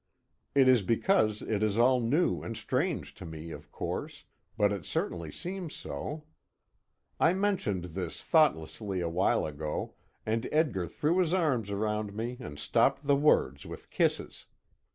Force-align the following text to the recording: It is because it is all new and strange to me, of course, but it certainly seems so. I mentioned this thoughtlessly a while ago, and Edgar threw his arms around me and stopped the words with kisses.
It 0.55 0.67
is 0.67 0.81
because 0.81 1.43
it 1.43 1.61
is 1.61 1.77
all 1.77 1.99
new 1.99 2.41
and 2.41 2.57
strange 2.57 3.13
to 3.13 3.23
me, 3.23 3.51
of 3.51 3.71
course, 3.71 4.23
but 4.57 4.73
it 4.73 4.83
certainly 4.83 5.31
seems 5.31 5.75
so. 5.75 6.23
I 7.19 7.35
mentioned 7.35 7.83
this 7.93 8.23
thoughtlessly 8.23 8.99
a 8.99 9.09
while 9.09 9.45
ago, 9.45 9.93
and 10.25 10.49
Edgar 10.51 10.87
threw 10.87 11.19
his 11.19 11.35
arms 11.35 11.69
around 11.69 12.15
me 12.15 12.37
and 12.39 12.57
stopped 12.57 13.05
the 13.05 13.15
words 13.15 13.67
with 13.67 13.91
kisses. 13.91 14.47